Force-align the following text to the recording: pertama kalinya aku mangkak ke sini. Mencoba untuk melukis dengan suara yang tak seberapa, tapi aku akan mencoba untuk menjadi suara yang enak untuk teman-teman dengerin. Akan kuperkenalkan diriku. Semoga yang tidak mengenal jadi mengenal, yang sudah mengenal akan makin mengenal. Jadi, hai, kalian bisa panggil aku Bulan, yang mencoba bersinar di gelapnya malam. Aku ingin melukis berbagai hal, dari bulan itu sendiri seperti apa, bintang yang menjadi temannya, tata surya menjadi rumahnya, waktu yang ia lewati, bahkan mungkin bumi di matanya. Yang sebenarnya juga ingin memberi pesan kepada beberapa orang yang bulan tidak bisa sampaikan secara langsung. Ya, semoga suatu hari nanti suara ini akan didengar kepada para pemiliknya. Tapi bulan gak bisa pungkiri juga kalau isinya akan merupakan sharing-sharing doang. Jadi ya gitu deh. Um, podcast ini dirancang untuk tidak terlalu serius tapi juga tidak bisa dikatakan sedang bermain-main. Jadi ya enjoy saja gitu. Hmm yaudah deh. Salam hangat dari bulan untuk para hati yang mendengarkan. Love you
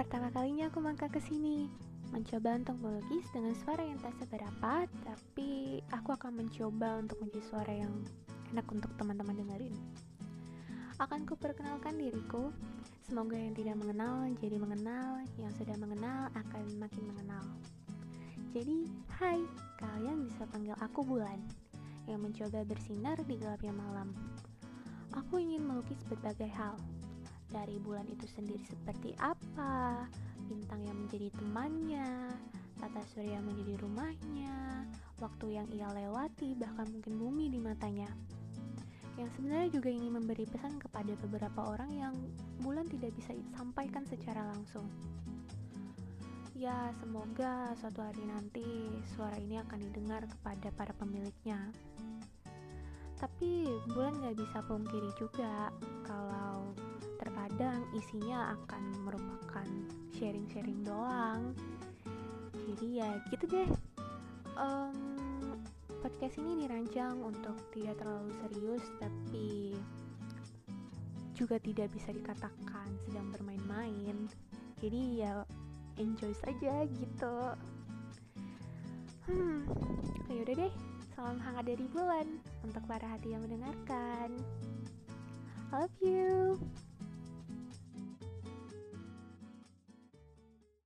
pertama 0.00 0.32
kalinya 0.32 0.72
aku 0.72 0.80
mangkak 0.80 1.12
ke 1.12 1.20
sini. 1.20 1.68
Mencoba 2.08 2.56
untuk 2.56 2.80
melukis 2.80 3.28
dengan 3.36 3.52
suara 3.52 3.84
yang 3.84 4.00
tak 4.00 4.16
seberapa, 4.16 4.88
tapi 5.04 5.76
aku 5.92 6.16
akan 6.16 6.40
mencoba 6.40 7.04
untuk 7.04 7.20
menjadi 7.20 7.44
suara 7.44 7.68
yang 7.68 7.92
enak 8.48 8.64
untuk 8.72 8.88
teman-teman 8.96 9.36
dengerin. 9.36 9.76
Akan 10.96 11.28
kuperkenalkan 11.28 12.00
diriku. 12.00 12.48
Semoga 13.04 13.36
yang 13.36 13.52
tidak 13.52 13.76
mengenal 13.76 14.24
jadi 14.40 14.56
mengenal, 14.56 15.20
yang 15.36 15.52
sudah 15.60 15.76
mengenal 15.76 16.32
akan 16.32 16.64
makin 16.80 17.04
mengenal. 17.04 17.44
Jadi, 18.56 18.88
hai, 19.20 19.44
kalian 19.84 20.24
bisa 20.24 20.48
panggil 20.48 20.80
aku 20.80 21.04
Bulan, 21.04 21.44
yang 22.08 22.24
mencoba 22.24 22.64
bersinar 22.64 23.20
di 23.28 23.36
gelapnya 23.36 23.76
malam. 23.76 24.16
Aku 25.12 25.36
ingin 25.36 25.60
melukis 25.60 26.00
berbagai 26.08 26.48
hal, 26.56 26.80
dari 27.50 27.76
bulan 27.82 28.06
itu 28.06 28.26
sendiri 28.30 28.62
seperti 28.66 29.14
apa, 29.18 30.06
bintang 30.46 30.82
yang 30.86 30.96
menjadi 31.06 31.28
temannya, 31.38 32.34
tata 32.78 33.02
surya 33.12 33.38
menjadi 33.42 33.76
rumahnya, 33.82 34.86
waktu 35.20 35.60
yang 35.60 35.68
ia 35.70 35.90
lewati, 35.92 36.56
bahkan 36.56 36.88
mungkin 36.88 37.14
bumi 37.20 37.52
di 37.52 37.60
matanya. 37.60 38.08
Yang 39.20 39.36
sebenarnya 39.36 39.68
juga 39.76 39.88
ingin 39.92 40.12
memberi 40.16 40.48
pesan 40.48 40.80
kepada 40.80 41.12
beberapa 41.28 41.60
orang 41.76 41.90
yang 41.92 42.14
bulan 42.64 42.88
tidak 42.88 43.12
bisa 43.14 43.36
sampaikan 43.52 44.02
secara 44.08 44.48
langsung. 44.48 44.88
Ya, 46.56 46.92
semoga 47.00 47.72
suatu 47.80 48.04
hari 48.04 48.20
nanti 48.24 48.64
suara 49.16 49.36
ini 49.40 49.60
akan 49.60 49.80
didengar 49.80 50.24
kepada 50.28 50.68
para 50.76 50.92
pemiliknya. 50.96 51.72
Tapi 53.20 53.68
bulan 53.92 54.16
gak 54.24 54.40
bisa 54.40 54.58
pungkiri 54.64 55.12
juga 55.20 55.68
kalau 56.08 56.49
isinya 58.00 58.56
akan 58.56 58.82
merupakan 59.04 59.68
sharing-sharing 60.16 60.80
doang. 60.80 61.52
Jadi 62.56 62.86
ya 63.04 63.20
gitu 63.28 63.44
deh. 63.44 63.70
Um, 64.56 64.96
podcast 66.00 66.40
ini 66.40 66.64
dirancang 66.64 67.20
untuk 67.20 67.56
tidak 67.76 68.00
terlalu 68.00 68.32
serius 68.44 68.84
tapi 68.96 69.76
juga 71.36 71.56
tidak 71.60 71.92
bisa 71.92 72.12
dikatakan 72.12 72.88
sedang 73.04 73.28
bermain-main. 73.32 74.28
Jadi 74.80 75.20
ya 75.20 75.44
enjoy 76.00 76.32
saja 76.40 76.88
gitu. 76.88 77.36
Hmm 79.28 79.68
yaudah 80.32 80.56
deh. 80.56 80.72
Salam 81.12 81.36
hangat 81.36 81.68
dari 81.68 81.84
bulan 81.92 82.26
untuk 82.64 82.80
para 82.88 83.04
hati 83.04 83.36
yang 83.36 83.44
mendengarkan. 83.44 84.32
Love 85.70 85.94
you 86.00 86.56